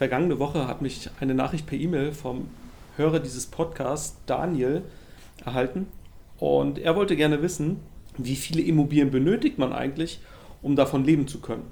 Vergangene 0.00 0.38
Woche 0.38 0.66
hat 0.66 0.80
mich 0.80 1.10
eine 1.20 1.34
Nachricht 1.34 1.66
per 1.66 1.78
E-Mail 1.78 2.12
vom 2.12 2.48
Hörer 2.96 3.20
dieses 3.20 3.44
Podcasts, 3.44 4.16
Daniel, 4.24 4.80
erhalten. 5.44 5.88
Und 6.38 6.78
er 6.78 6.96
wollte 6.96 7.16
gerne 7.16 7.42
wissen, 7.42 7.80
wie 8.16 8.36
viele 8.36 8.62
Immobilien 8.62 9.10
benötigt 9.10 9.58
man 9.58 9.74
eigentlich, 9.74 10.20
um 10.62 10.74
davon 10.74 11.04
leben 11.04 11.28
zu 11.28 11.42
können. 11.42 11.70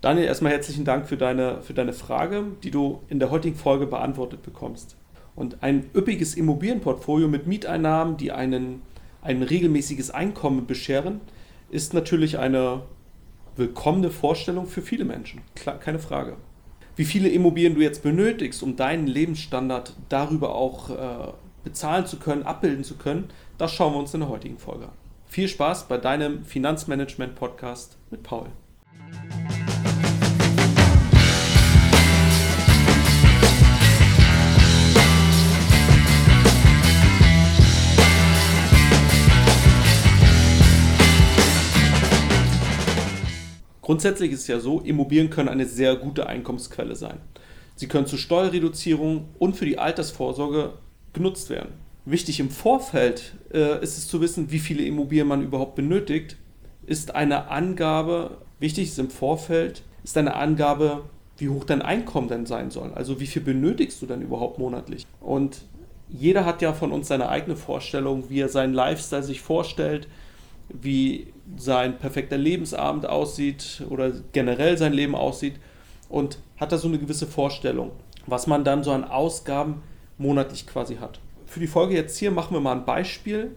Daniel, 0.00 0.26
erstmal 0.28 0.52
herzlichen 0.52 0.84
Dank 0.84 1.08
für 1.08 1.16
deine, 1.16 1.60
für 1.62 1.74
deine 1.74 1.92
Frage, 1.92 2.44
die 2.62 2.70
du 2.70 3.02
in 3.08 3.18
der 3.18 3.32
heutigen 3.32 3.56
Folge 3.56 3.88
beantwortet 3.88 4.44
bekommst. 4.44 4.96
Und 5.34 5.60
ein 5.60 5.90
üppiges 5.96 6.36
Immobilienportfolio 6.36 7.26
mit 7.26 7.48
Mieteinnahmen, 7.48 8.16
die 8.16 8.30
einen, 8.30 8.82
ein 9.20 9.42
regelmäßiges 9.42 10.12
Einkommen 10.12 10.68
bescheren, 10.68 11.20
ist 11.70 11.92
natürlich 11.92 12.38
eine 12.38 12.82
willkommene 13.56 14.10
Vorstellung 14.10 14.68
für 14.68 14.80
viele 14.80 15.04
Menschen. 15.04 15.40
Klar, 15.56 15.80
keine 15.80 15.98
Frage. 15.98 16.36
Wie 16.98 17.04
viele 17.04 17.28
Immobilien 17.28 17.76
du 17.76 17.80
jetzt 17.80 18.02
benötigst, 18.02 18.60
um 18.60 18.74
deinen 18.74 19.06
Lebensstandard 19.06 19.94
darüber 20.08 20.56
auch 20.56 20.90
äh, 20.90 21.32
bezahlen 21.62 22.06
zu 22.06 22.18
können, 22.18 22.42
abbilden 22.42 22.82
zu 22.82 22.96
können, 22.96 23.28
das 23.56 23.72
schauen 23.72 23.92
wir 23.92 24.00
uns 24.00 24.14
in 24.14 24.20
der 24.20 24.28
heutigen 24.28 24.58
Folge 24.58 24.86
an. 24.86 24.92
Viel 25.28 25.46
Spaß 25.46 25.86
bei 25.86 25.98
deinem 25.98 26.44
Finanzmanagement-Podcast 26.44 27.98
mit 28.10 28.24
Paul. 28.24 28.48
Grundsätzlich 43.88 44.32
ist 44.32 44.40
es 44.40 44.48
ja 44.48 44.60
so, 44.60 44.80
Immobilien 44.80 45.30
können 45.30 45.48
eine 45.48 45.64
sehr 45.64 45.96
gute 45.96 46.26
Einkommensquelle 46.26 46.94
sein. 46.94 47.22
Sie 47.74 47.88
können 47.88 48.06
zur 48.06 48.18
Steuerreduzierung 48.18 49.30
und 49.38 49.56
für 49.56 49.64
die 49.64 49.78
Altersvorsorge 49.78 50.74
genutzt 51.14 51.48
werden. 51.48 51.72
Wichtig 52.04 52.38
im 52.38 52.50
Vorfeld 52.50 53.32
äh, 53.50 53.82
ist 53.82 53.96
es 53.96 54.06
zu 54.06 54.20
wissen, 54.20 54.50
wie 54.50 54.58
viele 54.58 54.82
Immobilien 54.82 55.26
man 55.26 55.42
überhaupt 55.42 55.74
benötigt, 55.74 56.36
ist 56.84 57.14
eine 57.14 57.48
Angabe, 57.48 58.42
wichtig 58.60 58.88
ist 58.88 58.98
im 58.98 59.08
Vorfeld, 59.08 59.80
ist 60.04 60.18
eine 60.18 60.34
Angabe, 60.34 61.04
wie 61.38 61.48
hoch 61.48 61.64
dein 61.64 61.80
Einkommen 61.80 62.28
denn 62.28 62.44
sein 62.44 62.70
soll. 62.70 62.92
Also 62.92 63.20
wie 63.20 63.26
viel 63.26 63.40
benötigst 63.40 64.02
du 64.02 64.06
denn 64.06 64.20
überhaupt 64.20 64.58
monatlich? 64.58 65.06
Und 65.18 65.62
jeder 66.10 66.44
hat 66.44 66.60
ja 66.60 66.74
von 66.74 66.92
uns 66.92 67.08
seine 67.08 67.30
eigene 67.30 67.56
Vorstellung, 67.56 68.28
wie 68.28 68.40
er 68.40 68.50
seinen 68.50 68.74
Lifestyle 68.74 69.22
sich 69.22 69.40
vorstellt, 69.40 70.08
wie 70.68 71.32
sein 71.56 71.98
perfekter 71.98 72.36
Lebensabend 72.36 73.06
aussieht 73.06 73.82
oder 73.88 74.12
generell 74.32 74.76
sein 74.76 74.92
Leben 74.92 75.14
aussieht 75.14 75.54
und 76.08 76.38
hat 76.58 76.72
da 76.72 76.78
so 76.78 76.88
eine 76.88 76.98
gewisse 76.98 77.26
Vorstellung, 77.26 77.92
was 78.26 78.46
man 78.46 78.64
dann 78.64 78.84
so 78.84 78.92
an 78.92 79.04
Ausgaben 79.04 79.82
monatlich 80.18 80.66
quasi 80.66 80.96
hat. 80.96 81.20
Für 81.46 81.60
die 81.60 81.66
Folge 81.66 81.94
jetzt 81.94 82.18
hier 82.18 82.30
machen 82.30 82.54
wir 82.54 82.60
mal 82.60 82.72
ein 82.72 82.84
Beispiel, 82.84 83.52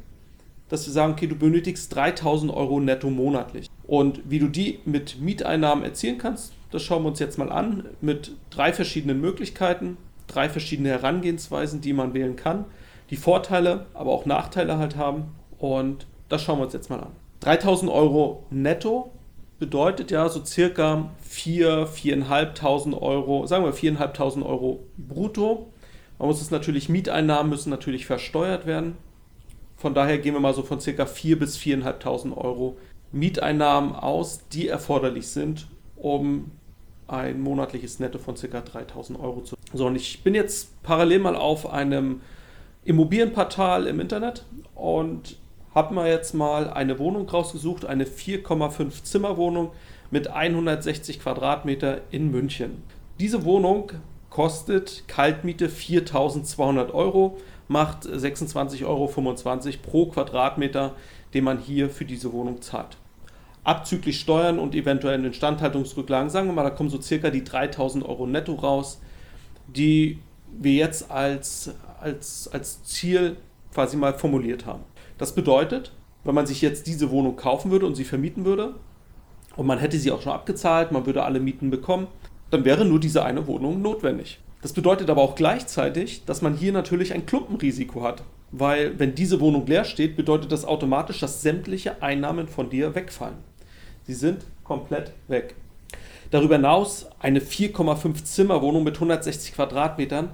dass 0.70 0.86
wir 0.86 0.94
sagen, 0.94 1.14
okay, 1.14 1.28
du 1.28 1.36
benötigst 1.36 1.94
3000 1.94 2.54
Euro 2.54 2.80
netto 2.80 3.10
monatlich. 3.10 3.70
Und 3.84 4.22
wie 4.24 4.40
du 4.40 4.48
die 4.48 4.80
mit 4.86 5.20
Mieteinnahmen 5.20 5.84
erzielen 5.84 6.18
kannst, 6.18 6.54
das 6.72 6.82
schauen 6.82 7.04
wir 7.04 7.10
uns 7.10 7.20
jetzt 7.20 7.38
mal 7.38 7.52
an 7.52 7.90
mit 8.00 8.38
drei 8.50 8.72
verschiedenen 8.72 9.20
Möglichkeiten, 9.20 9.98
drei 10.28 10.48
verschiedene 10.48 10.88
Herangehensweisen, 10.88 11.82
die 11.82 11.92
man 11.92 12.14
wählen 12.14 12.38
kann, 12.38 12.64
die 13.10 13.18
Vorteile, 13.18 13.88
aber 13.94 14.12
auch 14.12 14.26
Nachteile 14.26 14.78
halt 14.78 14.96
haben. 14.96 15.26
Und 15.58 16.08
das 16.32 16.42
schauen 16.42 16.60
wir 16.60 16.64
uns 16.64 16.74
jetzt 16.74 16.90
mal 16.90 17.00
an. 17.00 17.12
3000 17.42 17.92
Euro 17.92 18.46
netto 18.50 19.12
bedeutet 19.60 20.12
ja 20.12 20.28
so 20.30 20.44
circa 20.46 21.12
4, 21.22 21.88
4.500 21.88 23.00
Euro, 23.00 23.46
sagen 23.46 23.64
wir 23.66 23.74
4.500 23.74 24.46
Euro 24.46 24.84
brutto. 24.98 25.68
Man 26.18 26.28
muss 26.30 26.42
es 26.42 26.52
natürlich, 26.52 26.88
Mieteinnahmen 26.88 27.50
müssen 27.50 27.70
natürlich 27.70 28.06
versteuert 28.06 28.66
werden. 28.66 28.96
Von 29.76 29.94
daher 29.94 30.20
gehen 30.20 30.34
wir 30.34 30.40
mal 30.40 30.54
so 30.54 30.64
von 30.64 30.80
circa 30.80 31.06
4 31.06 31.40
bis 31.40 31.58
4.500 31.58 32.38
Euro 32.38 32.78
Mieteinnahmen 33.12 33.94
aus, 33.94 34.48
die 34.48 34.68
erforderlich 34.68 35.28
sind, 35.28 35.68
um 35.96 36.52
ein 37.08 37.42
monatliches 37.42 38.00
Netto 38.00 38.20
von 38.20 38.38
circa 38.38 38.62
3000 38.62 39.20
Euro 39.20 39.42
zu. 39.42 39.56
So, 39.74 39.86
und 39.88 39.96
ich 39.96 40.24
bin 40.24 40.34
jetzt 40.34 40.82
parallel 40.84 41.20
mal 41.20 41.36
auf 41.36 41.72
einem 41.72 42.22
Immobilienportal 42.86 43.88
im 43.88 44.00
Internet 44.00 44.46
und 44.76 45.38
habe 45.74 45.96
mir 45.96 46.08
jetzt 46.08 46.34
mal 46.34 46.70
eine 46.70 47.00
Wohnung 47.00 47.28
rausgesucht, 47.30 47.86
eine 47.86 48.06
4,5 48.06 49.04
Zimmerwohnung 49.04 49.72
mit 50.10 50.28
160 50.28 51.20
Quadratmeter 51.20 52.02
in 52.12 52.32
München. 52.32 52.84
Diese 53.20 53.46
Wohnung 53.46 53.92
kostet 54.30 55.08
Kaltmiete 55.08 55.68
4.200 55.70 56.92
Euro, 56.92 57.38
macht 57.68 58.06
26,25 58.06 58.86
Euro 58.86 59.08
pro 59.82 60.06
Quadratmeter, 60.08 60.96
den 61.34 61.44
man 61.44 61.60
hier 61.60 61.90
für 61.90 62.06
diese 62.06 62.34
Wohnung 62.34 62.62
zahlt. 62.62 62.98
Abzüglich 63.64 64.20
Steuern 64.20 64.60
und 64.60 64.74
eventuellen 64.74 65.24
Instandhaltungsrücklagen, 65.24 66.30
sagen 66.30 66.48
wir 66.48 66.54
mal, 66.54 66.64
da 66.64 66.72
kommen 66.72 66.90
so 66.90 67.00
circa 67.00 67.30
die 67.30 67.44
3.000 67.44 68.04
Euro 68.04 68.26
netto 68.26 68.56
raus, 68.56 69.00
die 69.68 70.20
wir 70.52 70.74
jetzt 70.74 71.12
als, 71.12 71.74
als, 72.00 72.50
als 72.52 72.84
Ziel 72.84 73.38
quasi 73.74 73.96
mal 73.96 74.14
formuliert 74.14 74.66
haben. 74.66 74.84
Das 75.22 75.36
bedeutet, 75.36 75.92
wenn 76.24 76.34
man 76.34 76.48
sich 76.48 76.64
jetzt 76.64 76.88
diese 76.88 77.12
Wohnung 77.12 77.36
kaufen 77.36 77.70
würde 77.70 77.86
und 77.86 77.94
sie 77.94 78.06
vermieten 78.06 78.44
würde 78.44 78.74
und 79.56 79.68
man 79.68 79.78
hätte 79.78 80.00
sie 80.00 80.12
auch 80.12 80.24
schon 80.24 80.34
abgezahlt, 80.34 80.92
man 80.92 81.06
würde 81.06 81.22
alle 81.22 81.40
Mieten 81.40 81.70
bekommen, 81.70 82.08
dann 82.50 82.66
wäre 82.66 82.86
nur 82.86 83.00
diese 83.00 83.24
eine 83.24 83.46
Wohnung 83.46 83.84
notwendig. 83.84 84.40
Das 84.64 84.74
bedeutet 84.74 85.12
aber 85.12 85.22
auch 85.22 85.36
gleichzeitig, 85.36 86.26
dass 86.26 86.42
man 86.42 86.56
hier 86.56 86.74
natürlich 86.74 87.14
ein 87.14 87.28
Klumpenrisiko 87.28 88.02
hat, 88.02 88.24
weil 88.52 88.98
wenn 88.98 89.14
diese 89.14 89.40
Wohnung 89.40 89.68
leer 89.68 89.86
steht, 89.86 90.18
bedeutet 90.18 90.52
das 90.52 90.66
automatisch, 90.66 91.20
dass 91.20 91.44
sämtliche 91.44 92.02
Einnahmen 92.02 92.48
von 92.48 92.72
dir 92.72 92.96
wegfallen. 92.96 93.38
Sie 94.08 94.16
sind 94.16 94.44
komplett 94.64 95.12
weg. 95.28 95.54
Darüber 96.32 96.56
hinaus 96.56 97.06
eine 97.20 97.42
4,5 97.42 98.24
Zimmerwohnung 98.24 98.84
mit 98.84 98.96
160 98.96 99.54
Quadratmetern. 99.54 100.32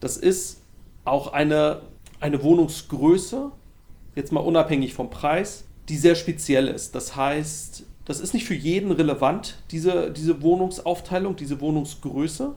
Das 0.00 0.16
ist 0.16 0.62
auch 1.04 1.34
eine, 1.34 1.82
eine 2.18 2.42
Wohnungsgröße, 2.42 3.52
jetzt 4.14 4.32
mal 4.32 4.40
unabhängig 4.40 4.94
vom 4.94 5.10
Preis, 5.10 5.64
die 5.88 5.96
sehr 5.96 6.14
speziell 6.14 6.68
ist. 6.68 6.94
Das 6.94 7.16
heißt, 7.16 7.84
das 8.04 8.20
ist 8.20 8.34
nicht 8.34 8.46
für 8.46 8.54
jeden 8.54 8.90
relevant, 8.90 9.58
diese, 9.70 10.10
diese 10.10 10.42
Wohnungsaufteilung, 10.42 11.36
diese 11.36 11.60
Wohnungsgröße. 11.60 12.54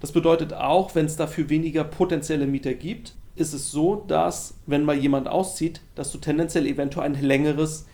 Das 0.00 0.12
bedeutet 0.12 0.52
auch, 0.52 0.94
wenn 0.94 1.06
es 1.06 1.16
dafür 1.16 1.48
weniger 1.48 1.84
potenzielle 1.84 2.46
Mieter 2.46 2.74
gibt, 2.74 3.14
ist 3.36 3.54
es 3.54 3.70
so, 3.70 3.96
dass, 3.96 4.54
wenn 4.66 4.84
mal 4.84 4.96
jemand 4.96 5.28
auszieht, 5.28 5.80
dass 5.94 6.12
du 6.12 6.18
tendenziell 6.18 6.66
eventuell 6.66 7.06
ein 7.06 7.20
längeres 7.20 7.86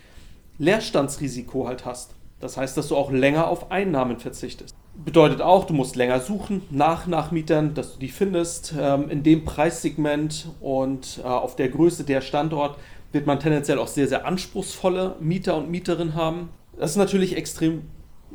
Leerstandsrisiko 0.59 1.69
halt 1.69 1.85
hast. 1.85 2.15
Das 2.41 2.57
heißt, 2.57 2.77
dass 2.77 2.89
du 2.89 2.97
auch 2.97 3.13
länger 3.13 3.49
auf 3.49 3.71
Einnahmen 3.71 4.19
verzichtest. 4.19 4.75
Bedeutet 5.05 5.41
auch, 5.41 5.65
du 5.65 5.75
musst 5.75 5.95
länger 5.95 6.19
suchen 6.19 6.63
nach 6.71 7.07
Nachmietern, 7.07 7.73
dass 7.75 7.95
du 7.95 8.01
die 8.01 8.09
findest. 8.09 8.75
Ähm, 8.77 9.09
in 9.09 9.23
dem 9.23 9.45
Preissegment 9.45 10.49
und 10.61 11.21
äh, 11.23 11.27
auf 11.27 11.55
der 11.55 11.69
Größe 11.69 12.03
der 12.03 12.21
Standort 12.21 12.77
wird 13.13 13.25
man 13.25 13.39
tendenziell 13.39 13.79
auch 13.79 13.87
sehr, 13.87 14.09
sehr 14.09 14.27
anspruchsvolle 14.27 15.15
Mieter 15.21 15.57
und 15.57 15.71
Mieterinnen 15.71 16.15
haben. 16.15 16.49
Das 16.77 16.91
ist 16.91 16.97
natürlich 16.97 17.37
extrem 17.37 17.83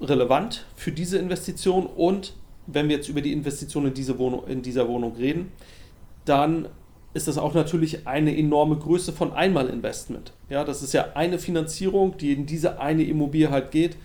relevant 0.02 0.66
für 0.76 0.94
diese 0.94 1.18
Investition 1.18 1.86
und 1.86 2.34
wenn 2.66 2.88
wir 2.88 2.96
jetzt 2.96 3.10
über 3.10 3.22
die 3.22 3.34
Investition 3.34 3.88
in, 3.88 3.94
diese 3.94 4.18
Wohnung, 4.18 4.48
in 4.48 4.62
dieser 4.62 4.88
Wohnung 4.88 5.16
reden, 5.18 5.52
dann 6.24 6.70
ist 7.14 7.28
das 7.28 7.38
auch 7.38 7.54
natürlich 7.54 8.08
eine 8.08 8.36
enorme 8.36 8.78
Größe 8.78 9.12
von 9.12 9.34
Einmalinvestment. 9.34 10.32
Ja, 10.50 10.64
das 10.64 10.82
ist 10.82 10.94
ja 10.94 11.08
eine 11.14 11.38
Finanzierung, 11.40 12.18
die 12.18 12.32
in 12.32 12.46
diese 12.46 12.80
eine 12.80 13.04
Immobilie 13.04 13.52
halt 13.52 13.72
geht. 13.72 13.98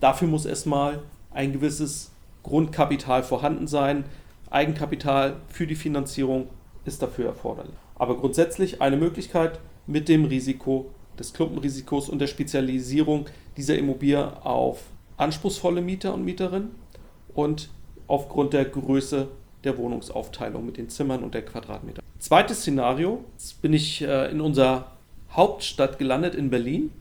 Dafür 0.00 0.28
muss 0.28 0.46
erstmal 0.46 1.02
ein 1.36 1.52
gewisses 1.52 2.10
Grundkapital 2.42 3.22
vorhanden 3.22 3.66
sein. 3.66 4.04
Eigenkapital 4.50 5.36
für 5.48 5.66
die 5.66 5.74
Finanzierung 5.74 6.48
ist 6.84 7.02
dafür 7.02 7.26
erforderlich. 7.26 7.74
Aber 7.96 8.16
grundsätzlich 8.16 8.80
eine 8.80 8.96
Möglichkeit 8.96 9.60
mit 9.86 10.08
dem 10.08 10.24
Risiko 10.24 10.90
des 11.18 11.32
Klumpenrisikos 11.32 12.08
und 12.08 12.18
der 12.20 12.26
Spezialisierung 12.26 13.26
dieser 13.56 13.76
Immobilie 13.76 14.44
auf 14.44 14.82
anspruchsvolle 15.16 15.80
Mieter 15.80 16.14
und 16.14 16.24
Mieterinnen 16.24 16.70
und 17.34 17.70
aufgrund 18.06 18.52
der 18.52 18.64
Größe 18.64 19.28
der 19.64 19.78
Wohnungsaufteilung 19.78 20.64
mit 20.64 20.76
den 20.76 20.88
Zimmern 20.88 21.22
und 21.22 21.34
der 21.34 21.44
Quadratmeter. 21.44 22.02
Zweites 22.18 22.60
Szenario, 22.60 23.24
jetzt 23.32 23.60
bin 23.62 23.72
ich 23.72 24.02
äh, 24.02 24.30
in 24.30 24.40
unserer 24.40 24.92
Hauptstadt 25.32 25.98
gelandet 25.98 26.34
in 26.34 26.50
Berlin. 26.50 26.92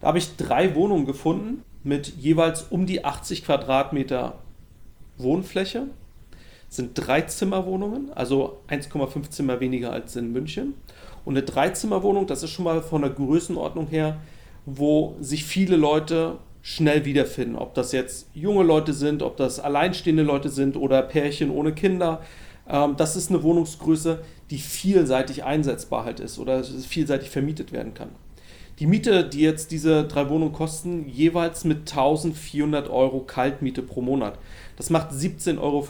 Da 0.00 0.08
habe 0.08 0.18
ich 0.18 0.36
drei 0.36 0.74
Wohnungen 0.74 1.06
gefunden 1.06 1.62
mit 1.86 2.08
jeweils 2.18 2.66
um 2.68 2.84
die 2.84 3.04
80 3.04 3.44
Quadratmeter 3.44 4.40
Wohnfläche. 5.18 5.86
Sind 6.68 6.90
drei 6.94 7.22
Zimmerwohnungen, 7.22 8.12
also 8.12 8.58
1,5 8.68 9.30
Zimmer 9.30 9.60
weniger 9.60 9.92
als 9.92 10.16
in 10.16 10.32
München. 10.32 10.74
Und 11.24 11.36
eine 11.36 11.46
Dreizimmerwohnung, 11.46 12.26
das 12.26 12.42
ist 12.42 12.50
schon 12.50 12.64
mal 12.64 12.82
von 12.82 13.02
der 13.02 13.12
Größenordnung 13.12 13.86
her, 13.86 14.18
wo 14.64 15.16
sich 15.20 15.44
viele 15.44 15.76
Leute 15.76 16.38
schnell 16.60 17.04
wiederfinden. 17.04 17.54
Ob 17.54 17.74
das 17.74 17.92
jetzt 17.92 18.28
junge 18.34 18.64
Leute 18.64 18.92
sind, 18.92 19.22
ob 19.22 19.36
das 19.36 19.60
alleinstehende 19.60 20.24
Leute 20.24 20.48
sind 20.48 20.76
oder 20.76 21.00
Pärchen 21.02 21.50
ohne 21.52 21.72
Kinder. 21.72 22.20
Ähm, 22.68 22.96
das 22.96 23.14
ist 23.14 23.30
eine 23.30 23.44
Wohnungsgröße, 23.44 24.24
die 24.50 24.58
vielseitig 24.58 25.44
einsetzbar 25.44 26.04
halt 26.04 26.18
ist 26.18 26.40
oder 26.40 26.64
vielseitig 26.64 27.30
vermietet 27.30 27.70
werden 27.70 27.94
kann. 27.94 28.08
Die 28.78 28.86
Miete, 28.86 29.24
die 29.24 29.40
jetzt 29.40 29.70
diese 29.70 30.04
drei 30.04 30.28
Wohnungen 30.28 30.52
kosten, 30.52 31.08
jeweils 31.08 31.64
mit 31.64 31.90
1400 31.90 32.90
Euro 32.90 33.20
Kaltmiete 33.20 33.82
pro 33.82 34.02
Monat. 34.02 34.38
Das 34.76 34.90
macht 34.90 35.12
17,50 35.12 35.58
Euro 35.58 35.86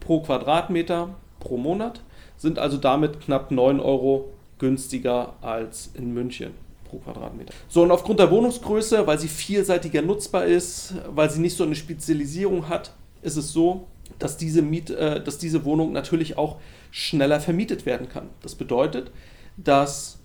pro 0.00 0.20
Quadratmeter 0.20 1.14
pro 1.38 1.56
Monat, 1.56 2.02
sind 2.36 2.58
also 2.58 2.78
damit 2.78 3.20
knapp 3.20 3.52
9 3.52 3.78
Euro 3.78 4.32
günstiger 4.58 5.34
als 5.40 5.90
in 5.94 6.12
München 6.12 6.50
pro 6.88 6.98
Quadratmeter. 6.98 7.54
So, 7.68 7.82
und 7.82 7.92
aufgrund 7.92 8.18
der 8.18 8.30
Wohnungsgröße, 8.30 9.06
weil 9.06 9.20
sie 9.20 9.28
vielseitiger 9.28 10.02
nutzbar 10.02 10.46
ist, 10.46 10.94
weil 11.14 11.30
sie 11.30 11.40
nicht 11.40 11.56
so 11.56 11.62
eine 11.62 11.76
Spezialisierung 11.76 12.68
hat, 12.68 12.92
ist 13.22 13.36
es 13.36 13.52
so, 13.52 13.86
dass 14.18 14.36
diese, 14.36 14.62
Miet, 14.62 14.90
äh, 14.90 15.22
dass 15.22 15.38
diese 15.38 15.64
Wohnung 15.64 15.92
natürlich 15.92 16.38
auch 16.38 16.56
schneller 16.90 17.38
vermietet 17.40 17.86
werden 17.86 18.08
kann. 18.08 18.30
Das 18.42 18.56
bedeutet, 18.56 19.12
dass 19.56 20.17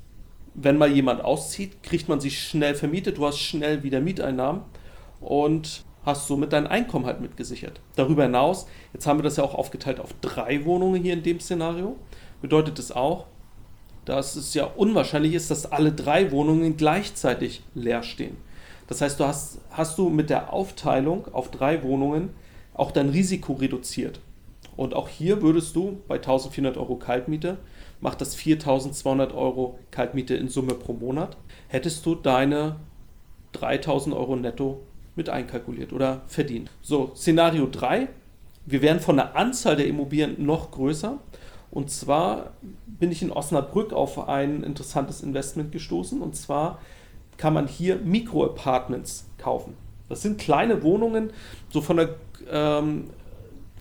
wenn 0.55 0.77
mal 0.77 0.91
jemand 0.91 1.23
auszieht, 1.23 1.83
kriegt 1.83 2.07
man 2.07 2.19
sie 2.19 2.31
schnell 2.31 2.75
vermietet, 2.75 3.17
du 3.17 3.25
hast 3.25 3.39
schnell 3.39 3.83
wieder 3.83 4.01
Mieteinnahmen 4.01 4.61
und 5.19 5.83
hast 6.05 6.27
somit 6.27 6.53
dein 6.53 6.67
Einkommen 6.67 7.05
halt 7.05 7.21
mitgesichert. 7.21 7.79
Darüber 7.95 8.23
hinaus, 8.23 8.67
jetzt 8.93 9.07
haben 9.07 9.19
wir 9.19 9.23
das 9.23 9.37
ja 9.37 9.43
auch 9.43 9.55
aufgeteilt 9.55 9.99
auf 9.99 10.13
drei 10.21 10.65
Wohnungen 10.65 11.01
hier 11.01 11.13
in 11.13 11.23
dem 11.23 11.39
Szenario, 11.39 11.97
bedeutet 12.41 12.77
es 12.77 12.91
auch, 12.91 13.25
dass 14.05 14.35
es 14.35 14.53
ja 14.53 14.65
unwahrscheinlich 14.65 15.33
ist, 15.33 15.49
dass 15.49 15.71
alle 15.71 15.93
drei 15.93 16.31
Wohnungen 16.31 16.75
gleichzeitig 16.75 17.63
leer 17.73 18.03
stehen. 18.03 18.35
Das 18.87 18.99
heißt, 18.99 19.19
du 19.19 19.25
hast, 19.25 19.59
hast 19.71 19.97
du 19.97 20.09
mit 20.09 20.29
der 20.29 20.51
Aufteilung 20.51 21.33
auf 21.33 21.51
drei 21.51 21.83
Wohnungen 21.83 22.31
auch 22.73 22.91
dein 22.91 23.09
Risiko 23.09 23.53
reduziert. 23.53 24.19
Und 24.75 24.95
auch 24.95 25.07
hier 25.07 25.41
würdest 25.41 25.75
du 25.75 25.99
bei 26.07 26.15
1400 26.15 26.77
Euro 26.77 26.95
Kaltmiete, 26.95 27.57
macht 28.01 28.21
das 28.21 28.35
4200 28.35 29.33
Euro 29.33 29.79
Kaltmiete 29.91 30.35
in 30.35 30.47
Summe 30.47 30.73
pro 30.73 30.93
Monat, 30.93 31.37
hättest 31.67 32.05
du 32.05 32.15
deine 32.15 32.77
3000 33.53 34.15
Euro 34.15 34.35
netto 34.35 34.81
mit 35.15 35.29
einkalkuliert 35.29 35.93
oder 35.93 36.21
verdient. 36.27 36.71
So, 36.81 37.11
Szenario 37.15 37.67
3, 37.71 38.07
wir 38.65 38.81
wären 38.81 38.99
von 38.99 39.17
der 39.17 39.35
Anzahl 39.35 39.75
der 39.75 39.87
Immobilien 39.87 40.43
noch 40.43 40.71
größer. 40.71 41.19
Und 41.69 41.89
zwar 41.89 42.51
bin 42.85 43.11
ich 43.11 43.21
in 43.21 43.31
Osnabrück 43.31 43.93
auf 43.93 44.27
ein 44.27 44.63
interessantes 44.63 45.21
Investment 45.21 45.71
gestoßen. 45.71 46.21
Und 46.21 46.35
zwar 46.35 46.79
kann 47.37 47.53
man 47.53 47.67
hier 47.67 47.97
Mikro-Apartments 47.97 49.27
kaufen. 49.37 49.75
Das 50.09 50.21
sind 50.21 50.39
kleine 50.39 50.83
Wohnungen, 50.83 51.31
so 51.69 51.81
von 51.81 51.97
der, 51.97 52.15
ähm, 52.51 53.09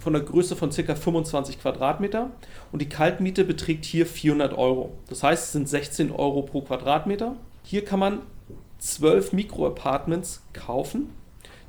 von 0.03 0.13
der 0.13 0.23
Größe 0.23 0.57
von 0.57 0.71
ca. 0.71 0.95
25 0.95 1.61
Quadratmeter. 1.61 2.31
Und 2.73 2.83
die 2.83 2.89
Kaltmiete 2.89 3.45
beträgt 3.45 3.85
hier 3.85 4.05
400 4.05 4.57
Euro. 4.59 4.93
Das 5.09 5.23
heißt, 5.23 5.45
es 5.45 5.53
sind 5.53 5.69
16 5.69 6.11
Euro 6.11 6.43
pro 6.43 6.63
Quadratmeter. 6.63 7.37
Hier 7.63 7.85
kann 7.85 8.01
man 8.01 8.19
12 8.79 9.33
Mikro-Apartments 9.33 10.43
kaufen, 10.53 11.11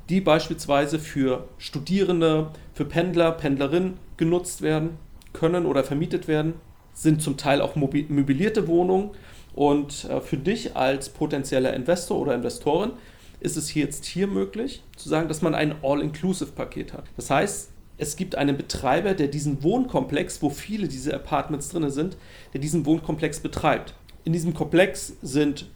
die 0.08 0.20
beispielsweise 0.20 0.98
für 0.98 1.48
Studierende, 1.58 2.50
für 2.74 2.84
Pendler, 2.84 3.30
Pendlerinnen 3.30 3.98
genutzt 4.16 4.62
werden 4.62 4.98
können 5.32 5.64
oder 5.64 5.84
vermietet 5.84 6.26
werden, 6.26 6.54
sind 6.92 7.22
zum 7.22 7.36
Teil 7.36 7.60
auch 7.60 7.76
möblierte 7.76 8.66
Wohnungen. 8.66 9.10
Und 9.54 10.04
äh, 10.06 10.20
für 10.20 10.36
dich 10.36 10.74
als 10.74 11.08
potenzieller 11.08 11.72
Investor 11.74 12.18
oder 12.18 12.34
Investorin 12.34 12.90
ist 13.38 13.56
es 13.56 13.74
jetzt 13.74 14.04
hier 14.04 14.26
möglich 14.26 14.82
zu 14.96 15.08
sagen, 15.08 15.28
dass 15.28 15.42
man 15.42 15.54
ein 15.54 15.76
All-Inclusive-Paket 15.82 16.92
hat. 16.92 17.04
Das 17.16 17.30
heißt, 17.30 17.70
es 17.96 18.16
gibt 18.16 18.34
einen 18.34 18.56
Betreiber, 18.56 19.14
der 19.14 19.28
diesen 19.28 19.62
Wohnkomplex, 19.62 20.42
wo 20.42 20.50
viele 20.50 20.88
diese 20.88 21.14
Apartments 21.14 21.68
drin 21.68 21.88
sind, 21.90 22.16
der 22.52 22.60
diesen 22.60 22.86
Wohnkomplex 22.86 23.40
betreibt. 23.40 23.94
In 24.24 24.32
diesem 24.32 24.54
Komplex 24.54 25.14
sind 25.22 25.66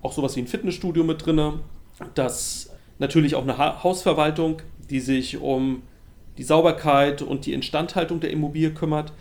auch 0.00 0.12
sowas 0.12 0.36
wie 0.36 0.40
ein 0.40 0.46
Fitnessstudio 0.46 1.04
mit 1.04 1.24
drin, 1.24 1.60
das 2.14 2.70
natürlich 2.98 3.34
auch 3.34 3.42
eine 3.42 3.82
Hausverwaltung, 3.82 4.62
die 4.90 5.00
sich 5.00 5.38
um 5.38 5.82
die 6.38 6.42
Sauberkeit 6.42 7.22
und 7.22 7.46
die 7.46 7.52
Instandhaltung 7.52 8.20
der 8.20 8.30
Immobilie 8.30 8.72
kümmert, 8.72 9.12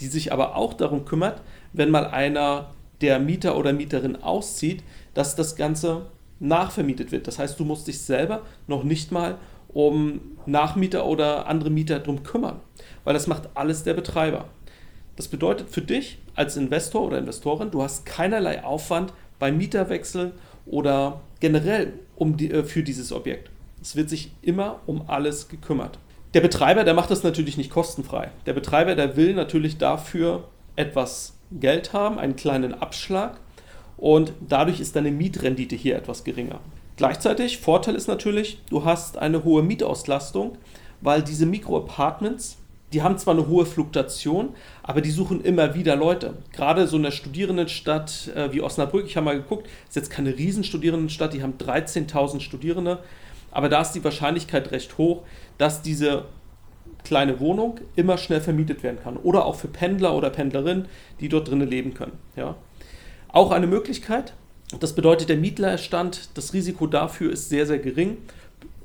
die 0.00 0.06
sich 0.06 0.32
aber 0.32 0.56
auch 0.56 0.74
darum 0.74 1.04
kümmert, 1.04 1.42
wenn 1.72 1.90
mal 1.90 2.06
einer 2.06 2.70
der 3.00 3.18
Mieter 3.18 3.56
oder 3.56 3.72
Mieterin 3.72 4.16
auszieht, 4.16 4.82
dass 5.14 5.34
das 5.34 5.56
Ganze 5.56 6.06
nachvermietet 6.38 7.12
wird. 7.12 7.26
Das 7.26 7.38
heißt, 7.38 7.58
du 7.58 7.64
musst 7.64 7.86
dich 7.88 8.00
selber 8.00 8.42
noch 8.66 8.84
nicht 8.84 9.12
mal 9.12 9.38
um 9.72 10.20
Nachmieter 10.46 11.06
oder 11.06 11.46
andere 11.46 11.70
Mieter 11.70 11.98
drum 12.00 12.22
kümmern, 12.22 12.60
weil 13.04 13.14
das 13.14 13.26
macht 13.26 13.50
alles 13.54 13.84
der 13.84 13.94
Betreiber. 13.94 14.46
Das 15.16 15.28
bedeutet 15.28 15.70
für 15.70 15.82
dich 15.82 16.18
als 16.34 16.56
Investor 16.56 17.02
oder 17.02 17.18
Investorin, 17.18 17.70
du 17.70 17.82
hast 17.82 18.06
keinerlei 18.06 18.64
Aufwand 18.64 19.12
beim 19.38 19.58
Mieterwechsel 19.58 20.32
oder 20.66 21.20
generell 21.40 21.92
um 22.16 22.36
die, 22.36 22.50
äh, 22.50 22.64
für 22.64 22.82
dieses 22.82 23.12
Objekt. 23.12 23.50
Es 23.80 23.96
wird 23.96 24.08
sich 24.08 24.30
immer 24.42 24.80
um 24.86 25.04
alles 25.08 25.48
gekümmert. 25.48 25.98
Der 26.34 26.40
Betreiber, 26.40 26.84
der 26.84 26.94
macht 26.94 27.10
das 27.10 27.24
natürlich 27.24 27.56
nicht 27.56 27.70
kostenfrei. 27.70 28.30
Der 28.46 28.52
Betreiber, 28.54 28.94
der 28.94 29.16
will 29.16 29.34
natürlich 29.34 29.76
dafür 29.76 30.48
etwas 30.76 31.34
Geld 31.50 31.92
haben, 31.92 32.18
einen 32.18 32.36
kleinen 32.36 32.74
Abschlag 32.74 33.38
und 33.98 34.32
dadurch 34.48 34.80
ist 34.80 34.96
deine 34.96 35.10
Mietrendite 35.10 35.76
hier 35.76 35.96
etwas 35.96 36.24
geringer. 36.24 36.60
Gleichzeitig, 37.02 37.58
Vorteil 37.58 37.96
ist 37.96 38.06
natürlich, 38.06 38.60
du 38.70 38.84
hast 38.84 39.18
eine 39.18 39.42
hohe 39.42 39.64
Mietauslastung, 39.64 40.56
weil 41.00 41.20
diese 41.20 41.46
Mikro-Apartments, 41.46 42.58
die 42.92 43.02
haben 43.02 43.18
zwar 43.18 43.34
eine 43.34 43.48
hohe 43.48 43.66
Fluktuation, 43.66 44.50
aber 44.84 45.00
die 45.00 45.10
suchen 45.10 45.40
immer 45.40 45.74
wieder 45.74 45.96
Leute. 45.96 46.34
Gerade 46.52 46.86
so 46.86 46.98
in 46.98 47.02
der 47.02 47.10
Studierendenstadt 47.10 48.30
äh, 48.36 48.52
wie 48.52 48.60
Osnabrück, 48.60 49.04
ich 49.04 49.16
habe 49.16 49.24
mal 49.24 49.36
geguckt, 49.36 49.68
ist 49.88 49.96
jetzt 49.96 50.12
keine 50.12 50.38
Riesenstudierendenstadt, 50.38 51.32
die 51.32 51.42
haben 51.42 51.54
13.000 51.58 52.38
Studierende, 52.38 53.00
aber 53.50 53.68
da 53.68 53.80
ist 53.80 53.94
die 53.94 54.04
Wahrscheinlichkeit 54.04 54.70
recht 54.70 54.96
hoch, 54.96 55.24
dass 55.58 55.82
diese 55.82 56.26
kleine 57.02 57.40
Wohnung 57.40 57.80
immer 57.96 58.16
schnell 58.16 58.40
vermietet 58.40 58.84
werden 58.84 59.00
kann. 59.02 59.16
Oder 59.16 59.44
auch 59.46 59.56
für 59.56 59.66
Pendler 59.66 60.14
oder 60.14 60.30
Pendlerinnen, 60.30 60.86
die 61.18 61.28
dort 61.28 61.48
drinnen 61.48 61.68
leben 61.68 61.94
können. 61.94 62.16
Ja. 62.36 62.54
Auch 63.26 63.50
eine 63.50 63.66
Möglichkeit, 63.66 64.34
das 64.80 64.94
bedeutet, 64.94 65.28
der 65.28 65.36
Mietlerstand, 65.36 66.30
das 66.34 66.52
Risiko 66.52 66.86
dafür 66.86 67.32
ist 67.32 67.48
sehr, 67.48 67.66
sehr 67.66 67.78
gering 67.78 68.18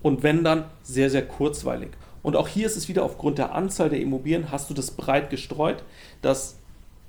und 0.02 0.24
wenn 0.24 0.44
dann 0.44 0.66
sehr, 0.84 1.10
sehr 1.10 1.26
kurzweilig. 1.26 1.90
Und 2.24 2.36
auch 2.36 2.48
hier 2.48 2.66
ist 2.66 2.76
es 2.76 2.90
wieder 2.90 3.04
aufgrund 3.04 3.38
der 3.38 3.54
Anzahl 3.54 3.90
der 3.90 4.02
Immobilien, 4.02 4.52
hast 4.52 4.70
du 4.70 4.74
das 4.74 4.92
breit 4.92 5.30
gestreut, 5.30 5.84
dass 6.22 6.58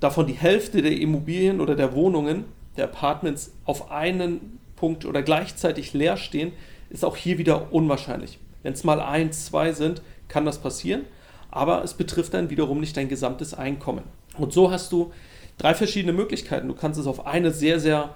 davon 0.01 0.27
die 0.27 0.35
Hälfte 0.35 0.83
der 0.83 0.97
Immobilien 0.97 1.61
oder 1.61 1.75
der 1.75 1.93
Wohnungen, 1.95 2.45
der 2.77 2.85
Apartments 2.85 3.53
auf 3.65 3.91
einen 3.91 4.61
Punkt 4.77 5.05
oder 5.05 5.23
gleichzeitig 5.23 5.93
leer 5.93 6.17
stehen, 6.17 6.53
ist 6.91 7.05
auch 7.05 7.17
hier 7.17 7.39
wieder 7.39 7.73
unwahrscheinlich. 7.73 8.39
Wenn 8.63 8.75
es 8.75 8.85
mal 8.85 9.01
ein, 9.01 9.33
zwei 9.33 9.73
sind, 9.73 10.03
kann 10.29 10.45
das 10.45 10.59
passieren, 10.59 11.03
aber 11.51 11.83
es 11.83 11.95
betrifft 11.95 12.35
dann 12.35 12.51
wiederum 12.51 12.81
nicht 12.81 12.97
dein 12.97 13.09
gesamtes 13.09 13.55
Einkommen. 13.55 14.05
Und 14.37 14.53
so 14.53 14.71
hast 14.71 14.93
du 14.93 15.13
drei 15.57 15.75
verschiedene 15.75 16.13
Möglichkeiten. 16.13 16.69
Du 16.69 16.75
kannst 16.75 17.01
es 17.01 17.07
auf 17.07 17.27
eine 17.27 17.51
sehr, 17.51 17.81
sehr 17.81 18.15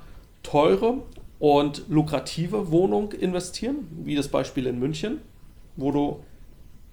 teure 0.52 0.98
und 1.38 1.84
lukrative 1.88 2.70
Wohnung 2.70 3.12
investieren, 3.12 3.88
wie 4.04 4.14
das 4.14 4.28
Beispiel 4.28 4.66
in 4.66 4.78
München, 4.78 5.22
wo 5.76 5.90
du 5.90 6.20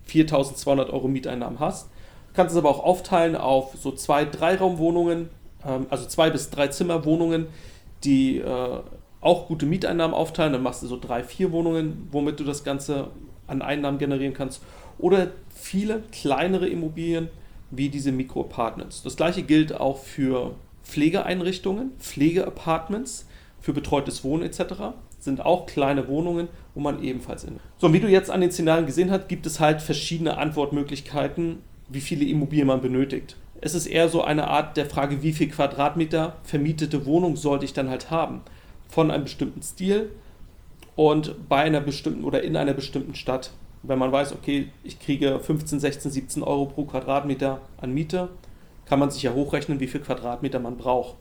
4200 0.04 0.90
Euro 0.90 1.10
Mieteinnahmen 1.10 1.60
hast. 1.60 1.90
Du 2.30 2.36
kannst 2.36 2.54
es 2.54 2.58
aber 2.58 2.70
auch 2.70 2.84
aufteilen 2.84 3.36
auf 3.36 3.74
so 3.78 3.92
zwei, 3.92 4.24
drei 4.24 4.56
Raumwohnungen, 4.56 5.30
ähm, 5.66 5.88
also 5.90 6.06
zwei 6.06 6.30
bis 6.30 6.50
drei 6.50 6.70
Zimmerwohnungen, 6.70 7.48
die 8.06 8.38
äh, 8.38 8.80
auch 9.20 9.48
gute 9.48 9.66
Mieteinnahmen 9.66 10.16
aufteilen. 10.16 10.54
Dann 10.54 10.64
machst 10.64 10.82
du 10.82 10.88
so 10.88 10.98
drei, 10.98 11.22
vier 11.22 11.52
Wohnungen, 11.52 12.08
womit 12.12 12.40
du 12.40 12.46
das 12.46 12.64
Ganze 12.64 13.10
an 13.46 13.62
Einnahmen 13.62 13.98
generieren 13.98 14.34
kannst. 14.34 14.64
Oder 15.00 15.32
viele 15.54 16.02
kleinere 16.14 16.68
Immobilien 16.70 17.28
wie 17.72 17.90
diese 17.90 18.14
Mikro-Apartments. 18.14 19.04
Das 19.04 19.18
gleiche 19.18 19.44
gilt 19.44 19.76
auch 19.76 19.98
für 19.98 20.56
Pflegeeinrichtungen, 20.84 21.92
Pflegeapartments 22.00 23.26
für 23.60 23.74
betreutes 23.74 24.24
Wohnen 24.24 24.44
etc. 24.44 24.96
Sind 25.20 25.46
auch 25.46 25.66
kleine 25.66 26.08
Wohnungen, 26.08 26.48
wo 26.74 26.80
man 26.80 27.04
ebenfalls 27.04 27.44
in. 27.44 27.60
So, 27.78 27.92
wie 27.94 28.00
du 28.00 28.08
jetzt 28.08 28.32
an 28.32 28.42
den 28.42 28.52
Szenarien 28.52 28.86
gesehen 28.86 29.12
hast, 29.12 29.28
gibt 29.28 29.46
es 29.46 29.60
halt 29.60 29.82
verschiedene 29.82 30.38
Antwortmöglichkeiten, 30.38 31.60
wie 31.90 32.02
viele 32.02 32.26
Immobilien 32.26 32.68
man 32.68 32.82
benötigt. 32.82 33.36
Es 33.62 33.76
ist 33.76 33.88
eher 33.88 34.08
so 34.08 34.24
eine 34.24 34.48
Art 34.48 34.78
der 34.78 34.86
Frage, 34.86 35.22
wie 35.22 35.34
viel 35.34 35.50
Quadratmeter 35.50 36.38
vermietete 36.44 37.06
Wohnung 37.06 37.36
sollte 37.36 37.66
ich 37.66 37.74
dann 37.74 37.90
halt 37.90 38.10
haben. 38.10 38.42
Von 38.88 39.12
einem 39.12 39.24
bestimmten 39.24 39.62
Stil 39.62 40.12
und 40.96 41.50
bei 41.50 41.58
einer 41.58 41.82
bestimmten 41.82 42.24
oder 42.24 42.42
in 42.44 42.56
einer 42.56 42.74
bestimmten 42.74 43.16
Stadt. 43.16 43.52
Wenn 43.84 44.00
man 44.00 44.12
weiß, 44.12 44.34
okay, 44.34 44.70
ich 44.84 45.00
kriege 45.00 45.40
15, 45.40 45.80
16, 45.80 46.12
17 46.12 46.44
Euro 46.44 46.66
pro 46.66 46.86
Quadratmeter 46.86 47.62
an 47.78 47.94
Miete, 47.94 48.30
kann 48.86 49.00
man 49.00 49.12
sich 49.12 49.24
ja 49.24 49.34
hochrechnen, 49.34 49.80
wie 49.80 49.88
viel 49.88 50.02
Quadratmeter 50.02 50.60
man 50.60 50.78
braucht. 50.78 51.16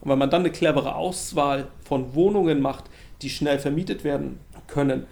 Und 0.00 0.10
wenn 0.10 0.18
man 0.18 0.30
dann 0.30 0.42
eine 0.42 0.50
clevere 0.50 0.94
Auswahl 0.94 1.68
von 1.84 2.14
Wohnungen 2.14 2.60
macht, 2.60 2.84
die 3.22 3.30
schnell 3.30 3.58
vermietet 3.58 4.04
werden 4.04 4.38
können. 4.66 5.06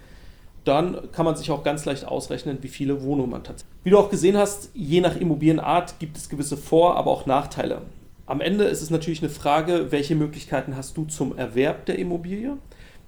Dann 0.64 1.10
kann 1.12 1.24
man 1.24 1.36
sich 1.36 1.50
auch 1.50 1.62
ganz 1.62 1.84
leicht 1.84 2.04
ausrechnen, 2.04 2.58
wie 2.62 2.68
viele 2.68 3.02
Wohnungen 3.02 3.30
man 3.30 3.44
tatsächlich. 3.44 3.74
Wie 3.84 3.90
du 3.90 3.98
auch 3.98 4.10
gesehen 4.10 4.36
hast, 4.36 4.70
je 4.74 5.00
nach 5.00 5.16
Immobilienart 5.16 5.98
gibt 5.98 6.16
es 6.16 6.28
gewisse 6.28 6.56
Vor-, 6.56 6.96
aber 6.96 7.10
auch 7.10 7.26
Nachteile. 7.26 7.82
Am 8.26 8.42
Ende 8.42 8.64
ist 8.64 8.82
es 8.82 8.90
natürlich 8.90 9.22
eine 9.22 9.30
Frage, 9.30 9.90
welche 9.90 10.14
Möglichkeiten 10.14 10.76
hast 10.76 10.96
du 10.98 11.06
zum 11.06 11.36
Erwerb 11.38 11.86
der 11.86 11.98
Immobilie? 11.98 12.58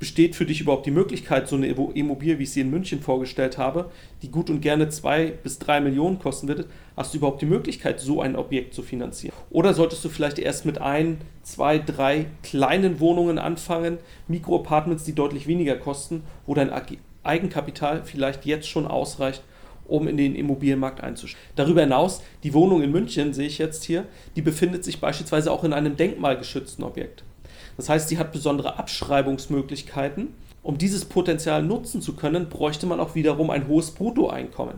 Besteht 0.00 0.35
für 0.35 0.47
dich 0.47 0.62
überhaupt 0.62 0.87
die 0.87 0.90
Möglichkeit, 0.90 1.47
so 1.47 1.57
eine 1.57 1.69
Immobilie, 1.69 2.38
wie 2.38 2.42
ich 2.42 2.50
sie 2.50 2.62
in 2.62 2.71
München 2.71 3.00
vorgestellt 3.00 3.59
habe, 3.59 3.90
die 4.23 4.30
gut 4.30 4.50
und 4.50 4.62
gerne 4.62 4.88
zwei 4.88 5.26
bis 5.26 5.59
drei 5.59 5.80
Millionen 5.80 6.19
kosten 6.19 6.49
wird, 6.49 6.66
hast 6.97 7.12
du 7.12 7.19
überhaupt 7.19 7.42
die 7.42 7.47
Möglichkeit, 7.47 8.00
so 8.00 8.23
ein 8.23 8.35
Objekt 8.35 8.75
zu 8.75 8.83
finanzieren? 8.83 9.35
Oder 9.50 9.75
solltest 9.75 10.04
du 10.04 10.09
vielleicht 10.09 10.38
erst 10.38 10.64
mit 10.64 10.80
ein, 10.80 11.19
zwei, 11.42 11.78
drei 11.78 12.26
kleinen 12.42 12.99
Wohnungen 12.99 13.38
anfangen, 13.38 13.99
Mikroapartments, 14.26 15.04
die 15.04 15.14
deutlich 15.14 15.47
weniger 15.47 15.76
kosten, 15.76 16.23
wo 16.47 16.54
dein 16.54 16.73
Eigenkapital 17.23 18.02
vielleicht 18.04 18.47
jetzt 18.47 18.69
schon 18.69 18.87
ausreicht, 18.87 19.42
um 19.87 20.09
in 20.09 20.16
den 20.16 20.35
Immobilienmarkt 20.35 21.02
einzusteigen. 21.02 21.47
Darüber 21.57 21.83
hinaus, 21.83 22.23
die 22.42 22.54
Wohnung 22.54 22.83
in 22.83 22.90
München, 22.90 23.35
sehe 23.35 23.47
ich 23.47 23.59
jetzt 23.59 23.85
hier, 23.85 24.07
die 24.35 24.42
befindet 24.42 24.83
sich 24.83 24.99
beispielsweise 24.99 25.52
auch 25.52 25.62
in 25.62 25.75
einem 25.75 25.97
denkmalgeschützten 25.97 26.85
Objekt. 26.85 27.25
Das 27.80 27.88
heißt, 27.88 28.10
sie 28.10 28.18
hat 28.18 28.30
besondere 28.30 28.78
Abschreibungsmöglichkeiten. 28.78 30.34
Um 30.62 30.76
dieses 30.76 31.06
Potenzial 31.06 31.62
nutzen 31.62 32.02
zu 32.02 32.14
können, 32.14 32.50
bräuchte 32.50 32.84
man 32.84 33.00
auch 33.00 33.14
wiederum 33.14 33.49
ein 33.49 33.68
hohes 33.68 33.92
Bruttoeinkommen. 33.92 34.75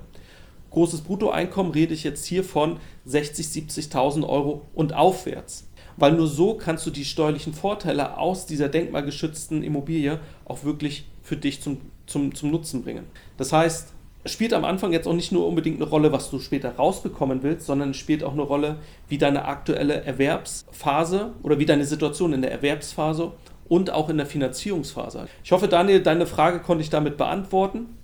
Großes 0.71 1.01
Bruttoeinkommen 1.01 1.73
rede 1.73 1.95
ich 1.95 2.05
jetzt 2.05 2.25
hier 2.27 2.45
von 2.45 2.77
60.000, 3.09 3.91
70.000 3.91 4.29
Euro 4.29 4.69
und 4.73 4.93
aufwärts. 4.93 5.67
Weil 5.97 6.13
nur 6.13 6.29
so 6.29 6.55
kannst 6.55 6.87
du 6.87 6.93
die 6.93 7.05
steuerlichen 7.05 7.55
Vorteile 7.55 8.19
aus 8.19 8.47
dieser 8.47 8.69
denkmalgeschützten 8.69 9.65
Immobilie 9.65 10.21
auch 10.45 10.63
wirklich 10.63 11.11
für 11.23 11.37
dich 11.37 11.61
zum, 11.61 11.79
zum, 12.07 12.37
zum 12.37 12.53
Nutzen 12.53 12.85
bringen. 12.85 13.07
Das 13.37 13.53
heißt, 13.53 13.95
spielt 14.25 14.53
am 14.53 14.65
Anfang 14.65 14.93
jetzt 14.93 15.09
auch 15.09 15.15
nicht 15.15 15.33
nur 15.33 15.47
unbedingt 15.47 15.81
eine 15.81 15.91
Rolle, 15.91 16.13
was 16.13 16.31
du 16.31 16.39
später 16.39 16.77
rausbekommen 16.77 17.43
willst, 17.43 17.67
sondern 17.67 17.95
spielt 17.95 18.23
auch 18.23 18.33
eine 18.33 18.43
Rolle, 18.43 18.77
wie 19.09 19.19
deine 19.19 19.47
aktuelle 19.47 20.05
Erwerbsphase 20.05 21.33
oder 21.43 21.59
wie 21.59 21.67
deine 21.67 21.85
Situation 21.85 22.33
in 22.33 22.43
der 22.43 22.53
Erwerbsphase 22.53 23.33
und 23.69 23.91
auch 23.91 24.09
in 24.09 24.19
der 24.19 24.27
Finanzierungsphase. 24.27 25.27
Ich 25.43 25.51
hoffe, 25.51 25.67
Daniel, 25.67 26.03
deine 26.03 26.27
Frage 26.27 26.61
konnte 26.61 26.83
ich 26.83 26.91
damit 26.91 27.17
beantworten. 27.17 27.97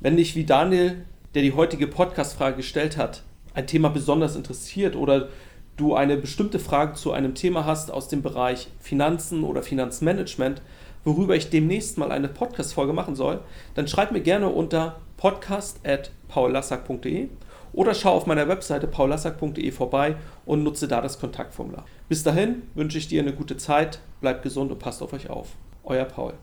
Wenn 0.00 0.16
dich 0.16 0.36
wie 0.36 0.44
Daniel, 0.44 1.04
der 1.34 1.42
die 1.42 1.54
heutige 1.54 1.86
Podcast-Frage 1.86 2.56
gestellt 2.56 2.96
hat, 2.96 3.22
ein 3.54 3.66
Thema 3.66 3.88
besonders 3.88 4.36
interessiert 4.36 4.96
oder 4.96 5.28
du 5.76 5.94
eine 5.94 6.16
bestimmte 6.16 6.58
Frage 6.58 6.94
zu 6.94 7.12
einem 7.12 7.34
Thema 7.34 7.64
hast 7.64 7.90
aus 7.90 8.08
dem 8.08 8.22
Bereich 8.22 8.68
Finanzen 8.80 9.44
oder 9.44 9.62
Finanzmanagement, 9.62 10.60
worüber 11.04 11.34
ich 11.34 11.50
demnächst 11.50 11.98
mal 11.98 12.12
eine 12.12 12.28
Podcast-Folge 12.28 12.92
machen 12.92 13.14
soll, 13.14 13.40
dann 13.74 13.88
schreib 13.88 14.12
mir 14.12 14.20
gerne 14.20 14.48
unter 14.48 14.96
podcast.paullassack.de 15.22 17.28
oder 17.72 17.94
schau 17.94 18.10
auf 18.10 18.26
meiner 18.26 18.48
Webseite 18.48 18.88
paulassack.de 18.88 19.70
vorbei 19.70 20.16
und 20.44 20.64
nutze 20.64 20.88
da 20.88 21.00
das 21.00 21.20
Kontaktformular. 21.20 21.84
Bis 22.08 22.24
dahin 22.24 22.62
wünsche 22.74 22.98
ich 22.98 23.06
dir 23.06 23.22
eine 23.22 23.32
gute 23.32 23.56
Zeit, 23.56 24.00
bleibt 24.20 24.42
gesund 24.42 24.72
und 24.72 24.80
passt 24.80 25.00
auf 25.00 25.12
euch 25.12 25.30
auf. 25.30 25.50
Euer 25.84 26.06
Paul. 26.06 26.34